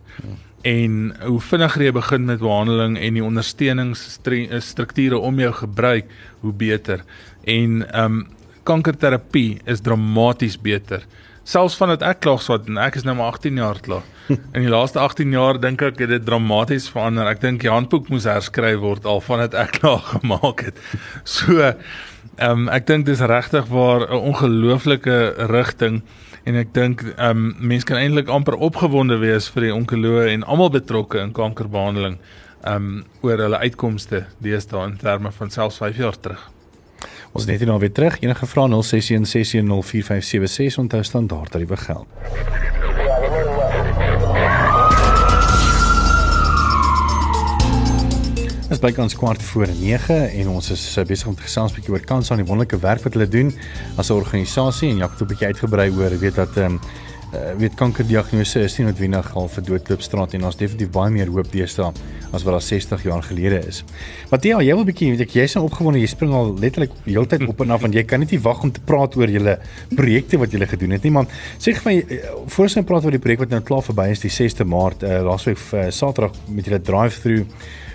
[0.64, 6.06] En hoe vinniger jy begin met behandeling en die ondersteuningsstrukture om jou gebruik,
[6.42, 7.04] hoe beter.
[7.46, 8.28] En um
[8.64, 11.02] kankerterapie is dramaties beter.
[11.48, 14.04] Selfs vandat ek klaar swat en ek is nou maar 18 jaar klaar.
[14.56, 17.30] In die laaste 18 jaar dink ek het dit dramaties verander.
[17.32, 20.82] Ek dink die handboek moes herskryf word al vandat ek klaar gemaak het.
[21.24, 26.02] So ehm um, ek dink dis regtig waar 'n ongelooflike rigting
[26.44, 30.44] en ek dink ehm um, mense kan eintlik amper opgewonde wees vir die onkoloë en
[30.44, 32.20] almal betrokke in kankerbehandeling
[32.68, 36.44] ehm um, oor hulle uitkomste deesdae in terme van selfs 5 jaar terug.
[37.38, 38.16] Ons net hier nou weer terug.
[38.26, 42.08] Enige vrae 0616104576 onthou standaard geld.
[48.68, 51.76] Dit is bykans kwart voor 9 en ons is eh, besig om te gesels 'n
[51.76, 53.54] bietjie oor kanse aan die wonderlike werk wat hulle doen
[53.98, 56.80] as 'n organisasie en Jacques het 'n bietjie uitgebrei oor weet dat ehm um,
[57.34, 61.50] uh, weet kankerdiagnose is nie noodwendig al vir doodloopstraat en ons definitief baie meer hoop
[61.52, 61.92] deesdae
[62.36, 63.84] as wat daar 60 jaar gelede is.
[64.32, 67.48] Matthea, jy wil 'n bietjie weet ek jy's nou opgewonde, jy spring al letterlik heeltyd
[67.48, 69.60] op en af want jy kan net nie wag om te praat oor julle
[69.96, 71.28] projekte wat julle gedoen het nie, man.
[71.60, 74.12] Sê vir my eh, voor ons nou praat oor die projek wat nou klaar verby
[74.12, 77.46] is die 6de Maart, uh, laasweek uh, Saterdag met julle drive-through.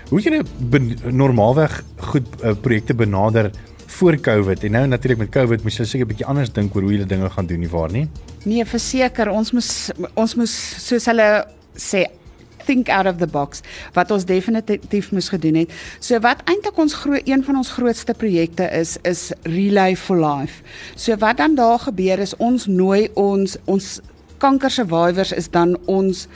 [0.09, 0.43] Hoe jy
[1.11, 3.51] normaalweg goed uh, projekte benader
[3.97, 6.81] voor Covid en nou natuurlik met Covid moet jy seker 'n bietjie anders dink oor
[6.81, 8.07] hoe jy dinge gaan doen nie waar nie?
[8.43, 10.53] Nee, verseker, ons moes ons moes
[10.87, 12.05] soos hulle sê
[12.65, 13.61] think out of the box
[13.93, 15.71] wat ons definitief moes gedoen het.
[15.99, 20.63] So wat eintlik ons groot een van ons grootste projekte is is Relay for Life.
[20.95, 23.99] So wat dan daar gebeur is ons nooi ons ons
[24.37, 26.27] kanker survivors is dan ons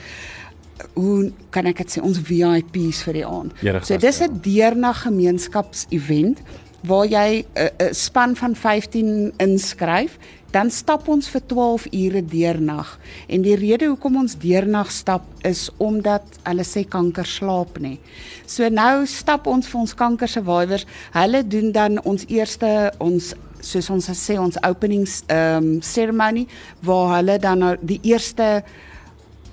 [0.93, 3.54] hoe kan ek dit sê ons VIPs vir die aand.
[3.86, 6.41] So dis 'n deernag gemeenskaps-event
[6.88, 10.17] waar jy 'n uh, span van 15 inskryf,
[10.52, 13.00] dan stap ons vir 12 ure deernag.
[13.28, 18.00] En die rede hoekom ons deernag stap is omdat hulle sê kanker slaap nie.
[18.45, 20.88] So nou stap ons vir ons kanker survivors.
[21.12, 26.45] Hulle doen dan ons eerste ons soos ons sê ons openings ehm um, ceremony
[26.86, 28.63] waar hulle dan nou die eerste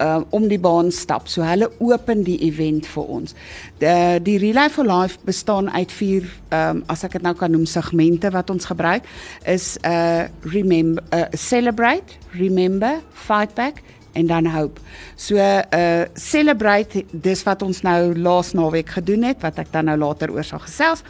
[0.00, 1.28] uh, om die baan stap.
[1.28, 3.34] So hulle open die event vir ons.
[3.82, 7.66] Die die Relay for Life bestaan uit vier um, as ek dit nou kan noem
[7.66, 9.06] segmente wat ons gebruik
[9.46, 13.82] is 'n uh, remember uh, celebrate, remember, fight back
[14.14, 14.78] en dan hoop.
[15.14, 19.96] So uh celebrate dis wat ons nou laas naweek gedoen het wat ek dan nou
[19.98, 21.02] later oor sal gesels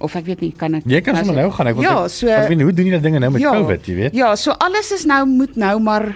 [0.00, 2.28] of ek weet nie kan ek Jy kan sommer nou gaan ek wil Ja, so
[2.28, 4.16] ek weet hoe doen julle dinge nou met ja, COVID, jy weet?
[4.16, 6.08] Ja, so alles is nou moet nou maar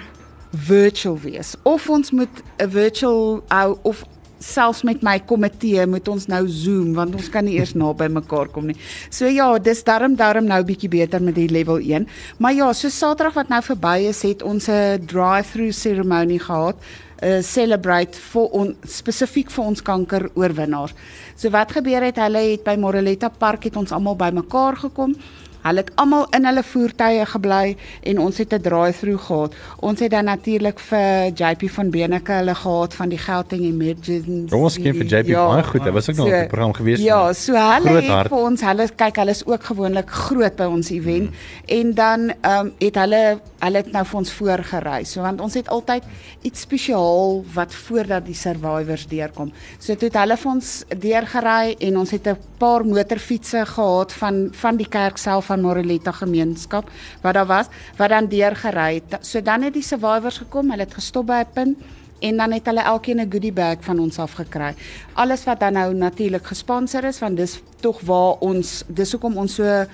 [0.55, 4.05] virtual wees of ons moet 'n virtual hou of
[4.45, 8.51] selfs met my komitee moet ons nou zoom want ons kan nie eers naby mekaar
[8.53, 8.77] kom nie.
[9.11, 12.07] So ja, dis darm darm nou bietjie beter met die level 1.
[12.39, 16.77] Maar ja, so Saterdag wat nou verby is, het ons 'n drive-through seremonie gehad,
[17.23, 20.95] 'n celebrate vir on spesifiek vir ons kanker oorwinnaars.
[21.37, 25.17] So wat gebeur het, hulle het by Moreletta Park het ons almal bymekaar gekom.
[25.65, 27.77] Hulle het almal in hulle voertuie gebly
[28.11, 29.55] en ons het 'n drive-through gehad.
[29.81, 34.55] Ons het dan natuurlik vir JP van Beneke hulle gehad van die Gauteng Emergency.
[34.55, 35.85] Ons ken vir JP ja, baie goed.
[35.85, 37.01] Hy was ook nog so, op die program gewees.
[37.01, 40.91] Ja, so hulle het vir ons hulle kyk, hulle is ook gewoonlik groot by ons
[40.91, 41.79] event hmm.
[41.79, 45.01] en dan ehm um, het hulle hulle het nou vir ons voorgery.
[45.09, 46.05] So want ons het altyd
[46.47, 49.53] iets spesiaal wat voordat die survivors deurkom.
[49.79, 50.71] So toe het hulle vir ons
[51.07, 56.13] deurgery en ons het 'n paar motorfietsse gehad van van die kerk self van Moreletta
[56.13, 56.91] gemeenskap
[57.23, 59.25] wat daar was wat dan deurgery het.
[59.25, 61.79] So dan het die survivors gekom, hulle het gestop by 'n punt
[62.21, 64.75] en dan het hulle elkeen 'n goodie bag van ons af gekry.
[65.13, 69.55] Alles wat dan nou natuurlik gesponsor is want dis tog waar ons dis hoekom ons
[69.55, 69.85] so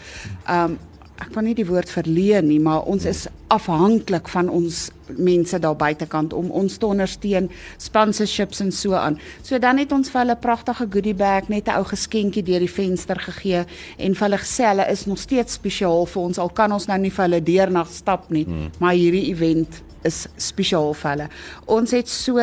[0.50, 0.78] um,
[1.20, 5.76] ek kan nie die woord verleen nie, maar ons is afhanklik van ons mense daar
[5.76, 7.50] buitekant om ons te ondersteun,
[7.82, 9.18] sponsorships en so aan.
[9.42, 12.60] So dan het ons vir hulle 'n pragtige goodie bag, net 'n ou geskenkie deur
[12.60, 13.64] die venster gegee
[13.98, 16.98] en vir hulle gesê hulle is nog steeds spesiaal vir ons al kan ons nou
[16.98, 18.70] nie vir hulle deernag stap nie, hmm.
[18.78, 21.26] maar hierdie event is spesiaal vir hulle.
[21.76, 22.40] Ons het so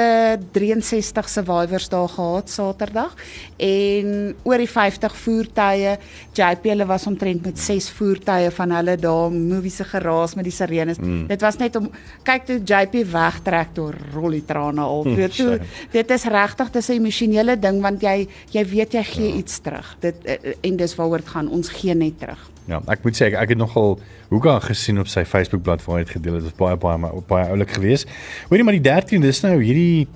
[0.56, 3.16] 63 survivors daar gehad Saterdag
[3.58, 5.96] en oor die 50 voertuie.
[6.38, 10.56] JP hulle was omtrent met 6 voertuie van hulle daar movie se geraas met die
[10.56, 11.02] sirenes.
[11.02, 11.26] Mm.
[11.32, 11.90] Dit was net om
[12.28, 15.06] kyk toe JP wegtrek toe rol die trane al.
[15.08, 15.58] Mm, toe,
[15.94, 19.36] dit is regtig dis 'n emosionele ding want jy jy weet jy gee ja.
[19.42, 19.96] iets terug.
[20.00, 21.50] Dit eh, en dis waaroor dit gaan.
[21.50, 22.57] Ons gee net terug.
[22.68, 23.98] Ja, ek moet sê ek, ek het nogal
[24.30, 26.44] Hoeka gesien op sy Facebook bladsy waar hy het gedeel het.
[26.44, 28.10] Dit was baie baie baie, baie oulik geweest.
[28.50, 30.08] Hoorie maar die 13de dis nou hierdie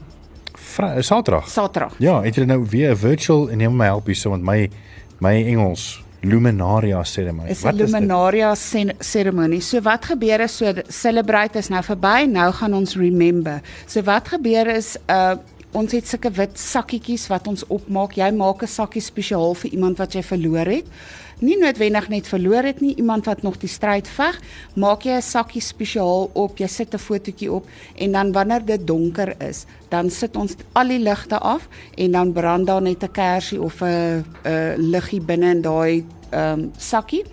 [1.01, 1.49] Saterdag.
[1.49, 1.95] Saterdag.
[1.99, 4.69] Ja, het jy nou weer 'n virtual en neem my help hier so want my
[5.19, 7.55] my Engels Luminaria seremonie.
[7.61, 8.55] Wat is 'n Luminaria
[8.99, 9.61] seremonie?
[9.61, 13.61] So wat gebeur is so celebrate is nou verby, nou gaan ons remember.
[13.87, 15.35] So wat gebeur is uh
[15.73, 18.17] ons het sulke wit sakkietjies wat ons opmaak.
[18.17, 20.85] Jy maak 'n sakkie spesiaal vir iemand wat jy verloor het
[21.41, 24.37] nie noodwendig net verloor het nie, iemand wat nog die stryd veg,
[24.77, 28.87] maak jy 'n sakkie spesiaal op, jy sit 'n fotootjie op en dan wanneer dit
[28.87, 33.11] donker is, dan sit ons al die ligte af en dan brand daar net 'n
[33.11, 34.23] kersie of 'n
[34.77, 37.23] liggie binne in daai ehm um, sakkie.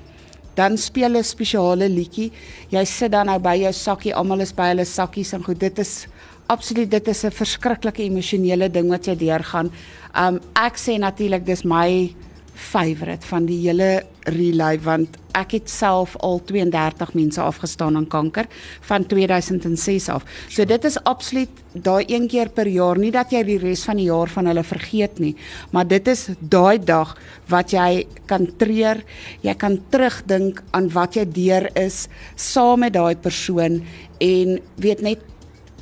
[0.55, 2.33] Dan speel 'n spesiale liedjie.
[2.69, 5.79] Jy sit dan nou by jou sakkie, almal is by hulle sakkies en goed, dit
[5.79, 6.07] is
[6.49, 9.71] absoluut dit is 'n verskriklike emosionele ding wat jy deurgaan.
[10.15, 12.15] Um ek sê natuurlik dis my
[12.59, 14.03] favourite van die hele
[14.35, 18.49] relay want ek het self al 32 mense afgestaan aan kanker
[18.89, 20.25] van 2006 af.
[20.51, 24.01] So dit is absoluut daai een keer per jaar, nie dat jy die res van
[24.01, 25.37] die jaar van hulle vergeet nie,
[25.71, 27.15] maar dit is daai dag
[27.49, 29.05] wat jy kan treur,
[29.47, 33.83] jy kan terugdink aan wat jy deur is saam met daai persoon
[34.19, 35.23] en weet net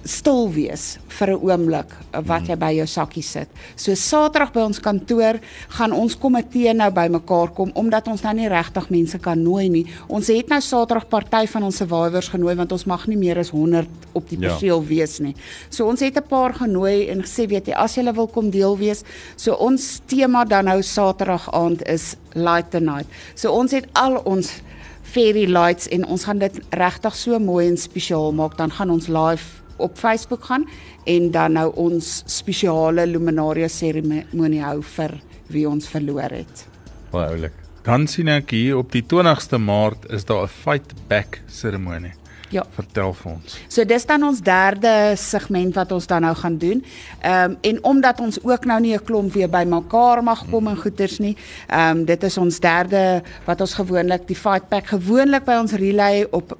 [0.06, 1.90] stil wees vir 'n oomblik
[2.26, 3.48] wat jy by jou sakkie sit.
[3.76, 8.48] So Saterdag by ons kantoor gaan ons komitee nou bymekaar kom omdat ons nou nie
[8.48, 9.86] regtig mense kan nooi nie.
[10.08, 13.50] Ons het nou Saterdag party van ons survivors genooi want ons mag nie meer as
[13.50, 14.48] 100 op die ja.
[14.48, 14.88] perseel ja.
[14.88, 15.34] wees nie.
[15.70, 18.76] So ons het 'n paar genooi en gesê weet jy as jy wil kom deel
[18.78, 19.02] wees.
[19.36, 23.06] So ons tema dan nou Saterdag aand is Light the Night.
[23.34, 24.62] So ons het al ons
[25.02, 29.08] fairy lights en ons gaan dit regtig so mooi en spesiaal maak dan gaan ons
[29.08, 30.68] live op Facebook gaan
[31.04, 36.66] en dan nou ons spesiale luminaria seremonie hou vir wie ons verloor het.
[37.10, 37.52] Baie oulik.
[37.86, 42.14] Dan sien ek hier op die 20ste Maart is daar 'n fight back seremonie.
[42.54, 42.62] Ja.
[42.76, 43.56] Vertel vir ons.
[43.68, 46.84] So dis dan ons derde segment wat ons dan nou gaan doen.
[47.20, 50.76] Ehm um, en omdat ons ook nou nie 'n klomp weer bymekaar mag kom en
[50.76, 51.36] goeters nie.
[51.66, 55.72] Ehm um, dit is ons derde wat ons gewoonlik die fight pack gewoonlik by ons
[55.72, 56.56] relay op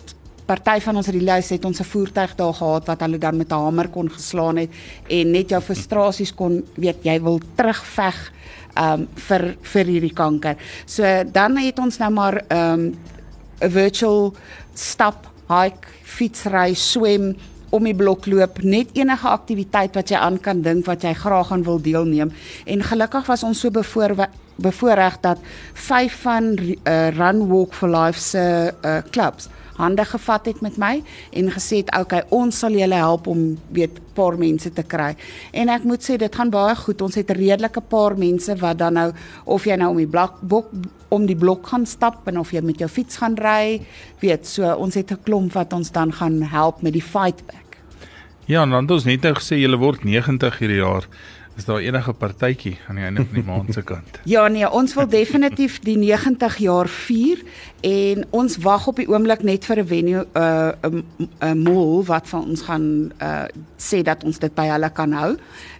[0.47, 3.65] party van ons relays het ons 'n voertuig daar gehad wat hulle dan met 'n
[3.65, 4.71] hamer kon geslaan het
[5.09, 8.33] en net jou frustrasies kon weet jy wil terugveg
[8.77, 10.57] um vir vir hierdie kanker.
[10.87, 12.95] So dan het ons nou maar um
[13.61, 14.35] 'n virtual
[14.75, 17.37] stap, hike, fietsry, swem
[17.71, 21.53] om die blok loop, net enige aktiwiteit wat jy aan kan dink wat jy graag
[21.53, 22.33] aan wil deelneem.
[22.65, 25.39] En gelukkig was ons so bevoorreg bevoorreg dat
[25.75, 31.03] vyf van uh, Run Walk for Life se uh, clubs hande gevat het met my
[31.33, 35.15] en gesê het okay ons sal julle help om weet paar mense te kry.
[35.53, 37.03] En ek moet sê dit gaan baie goed.
[37.03, 39.13] Ons het 'n redelike paar mense wat dan nou
[39.45, 40.71] of jy nou om die blok bok
[41.09, 43.81] om die blok gaan stap en of jy met jou fiets gaan ry,
[44.21, 47.79] weet so ons het 'n klomp wat ons dan gaan help met die fight back.
[48.47, 51.07] Ja, en dan het ons net nou gesê jy word 90 hierdie jaar.
[51.57, 54.21] Is daar enige partytjie aan die einde van die maand se kant?
[54.25, 57.41] ja nee, ons wil definitief die 90 jaar vier
[57.81, 62.29] en ons wag op die oomblik net vir 'n venue 'n uh, 'n mall wat
[62.29, 63.45] van ons gaan uh,
[63.79, 65.37] sê dat ons dit by hulle kan hou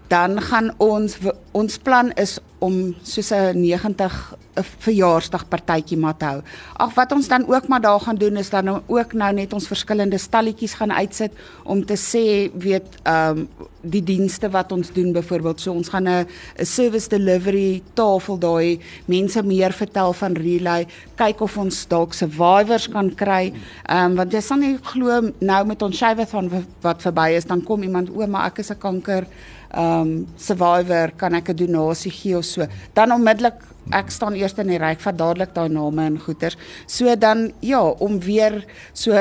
[0.09, 1.19] dan gaan ons
[1.53, 6.41] ons plan is om soos 'n 90 'n verjaarsdag partytjie maar te hou.
[6.77, 9.53] Ag wat ons dan ook maar daar gaan doen is dan nou ook nou net
[9.53, 11.33] ons verskillende stalletjies gaan uitsit
[11.65, 13.49] om te sê weet ehm um,
[13.87, 16.27] die dienste wat ons doen byvoorbeeld so ons gaan 'n
[16.59, 22.89] 'n service delivery tafel daai mense meer vertel van relay kyk of ons dalk survivors
[22.89, 23.53] kan kry.
[23.89, 27.63] Ehm um, want jy sal nie glo nou met ons Shivathon wat verby is dan
[27.63, 29.27] kom iemand o maar ek is 'n kanker
[29.75, 32.67] um survivor kan ek 'n donasie gee of so.
[32.95, 33.63] Dan onmiddellik
[33.95, 36.57] ek staan eers in die ry, vat dadelik daai name en goeders.
[36.87, 39.13] So dan ja, om weer so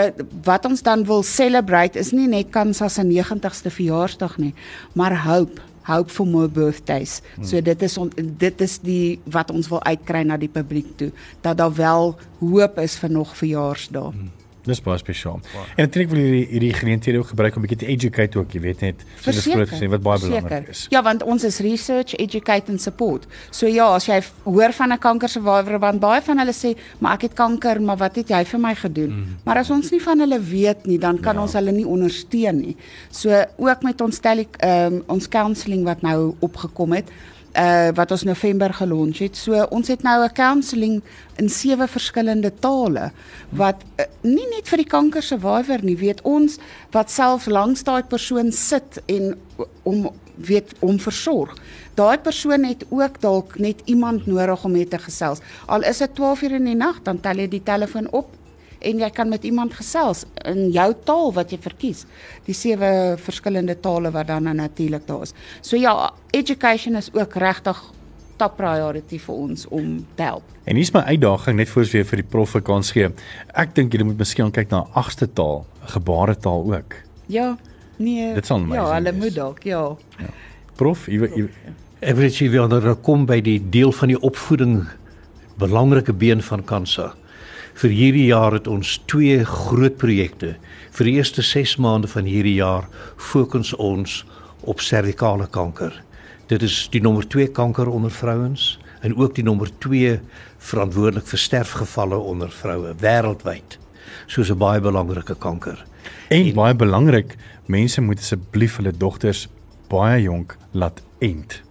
[0.43, 4.53] wat ons dan wil celebrate is nie net Kansa se 90ste verjaarsdag nie,
[4.93, 7.21] maar hope hope for more birthdays.
[7.45, 11.11] So dit is on, dit is die wat ons wil uitkry na die publiek toe
[11.45, 14.09] dat daar wel hoop is vir nog verjaarsdae.
[14.09, 14.31] Hmm.
[14.65, 15.39] Dis baie spesiaal.
[15.75, 18.59] En natuurlik wil hierdie hierdie geleenthede ook gebruik om 'n bietjie te educate ook, jy
[18.59, 20.85] weet net, so dis groot gesê wat baie belangrik is.
[20.89, 23.25] Ja, want ons is research, educate and support.
[23.49, 27.13] So ja, as jy hoor van 'n kanker survivor want baie van hulle sê, "Maar
[27.13, 29.37] ek het kanker, maar wat het jy vir my gedoen?" Mm.
[29.43, 31.41] Maar as ons nie van hulle weet nie, dan kan ja.
[31.41, 32.75] ons hulle nie ondersteun nie.
[33.11, 37.09] So ook met ons tele ehm um, ons counselling wat nou opgekom het,
[37.55, 39.37] uh wat ons November gelons het.
[39.37, 41.01] So ons het nou 'n counselling
[41.37, 43.11] in sewe verskillende tale
[43.49, 46.57] wat uh, nie net vir die kanker survivor nie, weet ons
[46.91, 49.35] wat self langs daai persoon sit en
[49.83, 51.55] om weet om versorg.
[51.95, 55.39] Daai persoon het ook dalk net iemand nodig om mee te gesels.
[55.65, 58.27] Al is dit 12 uur in die nag, dan tel jy die telefoon op
[58.85, 62.05] en jy kan met iemand gesels in jou taal wat jy verkies.
[62.45, 65.33] Die sewe verskillende tale wat dan natuurlik daar is.
[65.61, 67.81] So ja, education is ook regtig
[68.37, 70.43] top priority vir ons om te help.
[70.65, 73.09] En hier's my uitdaging net voor ons weer vir die prof kans gee.
[73.53, 76.95] Ek dink jy moet miskien kyk na 'n agste taal, gebaretaal ook.
[77.27, 77.57] Ja,
[77.97, 78.33] nee.
[78.33, 79.23] Dit sal amazing Ja, hulle wees.
[79.23, 79.95] moet dalk, ja.
[80.75, 81.49] Prof, jy, jy
[82.01, 84.87] Ek wil sê weer nou kom by die deel van die opvoeding
[85.57, 87.13] belangrike been van Kansa.
[87.73, 90.55] Vir hierdie jaar het ons twee groot projekte.
[90.91, 94.23] Vir die eerste 6 maande van hierdie jaar fokus ons
[94.61, 96.03] op servikale kanker.
[96.47, 100.19] Dit is die nommer 2 kanker onder vrouens en ook die nommer 2
[100.57, 103.77] verantwoordelik vir sterfgevalle onder vroue wêreldwyd.
[104.27, 105.85] Soos 'n baie belangrike kanker.
[106.29, 107.35] en baie belangrik,
[107.67, 109.47] mense moet asseblief hulle dogters
[109.89, 111.61] baie jonk laat ent.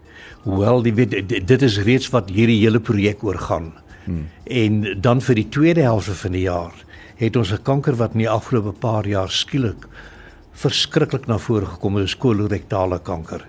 [0.45, 3.73] Hoewel die weet dit- dit is reeds wat hierdie hele projek oor gaan.
[4.05, 4.29] Hmm.
[4.45, 6.85] En dan vir die tweede helfte van die jaar
[7.17, 9.87] het ons 'n kanker wat in die afgelope paar jaar skielik
[10.53, 13.47] verskriklik na vore gekom het, is kolorektale kanker.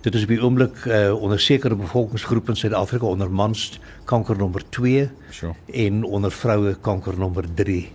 [0.00, 4.62] Dit is op die oomblik uh, onder sekere bevolkingsgroepe in Suid-Afrika onder mans kanker nommer
[4.70, 5.54] 2 Sure.
[5.72, 7.92] en onder vroue kanker nommer 3.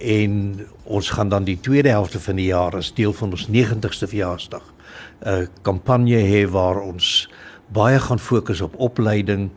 [0.00, 4.08] En ons gaan dan die tweede helfte van die jaar as deel van ons 90ste
[4.08, 4.72] verjaarsdag
[5.24, 7.28] 'n kampanje hê waar ons
[7.72, 9.50] baie gaan fokus op opleiding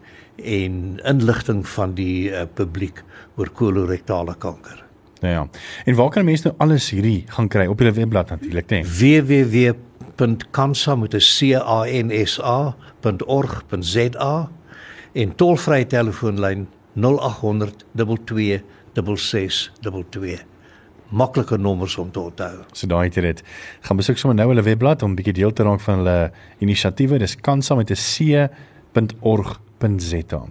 [0.43, 3.03] en inligting van die uh, publiek
[3.35, 4.83] oor kolorektale kanker.
[5.19, 5.47] Nou ja.
[5.85, 8.83] En waar kan mense nou alles hierdie gaan kry op julle webblad natuurlik, né?
[8.99, 14.49] www.kansa met 'n c a n s a.org.za
[15.13, 18.61] en tolvrye telefoonlyn 0800 22
[18.93, 20.45] 6622.
[21.09, 22.63] Maklike nommers om te onthou.
[22.71, 23.43] So daai het dit.
[23.81, 27.17] Gaan besoek sommer nou hulle webblad om bietjie deel te raak van hulle inisiatiewe.
[27.17, 27.95] Dis kansa met 'n
[29.79, 30.43] c.org.za.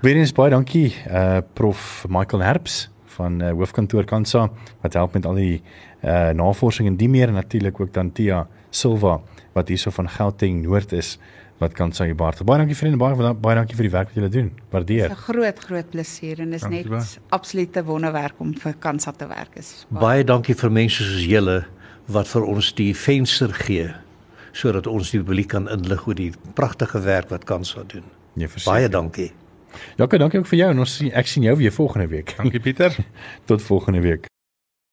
[0.00, 4.48] Weerens baie dankie uh prof Michael Herbs van uh, hoofkantoor Kansa
[4.80, 5.62] wat help met al die
[6.04, 9.20] uh navorsing en die meer en natuurlik ook dan Tia Silva
[9.52, 11.18] wat hierso van Gauteng Noord is
[11.60, 12.44] wat Kansa hier baie.
[12.44, 14.52] Baie dankie vriende, baie baie dankie vir die werk wat julle doen.
[14.70, 15.10] Waardeer.
[15.10, 17.20] 'n Groot groot plesier en is Dankie net baie.
[17.28, 19.86] absolute wonderwerk om vir Kansa te werk is.
[19.88, 21.64] Baie dankie vir mense soos julle
[22.06, 23.92] wat vir ons die venster gee
[24.52, 28.02] sodat ons die publiek kan inlig oor die pragtige werk wat Kansa doen.
[28.40, 28.78] Nee, verseker.
[28.78, 29.32] Baie dankie.
[29.96, 32.34] Jaco, dankie ook vir jou en ons sien ek sien jou weer volgende week.
[32.40, 32.96] Dankie Pieter.
[33.50, 34.30] Tot volgende week.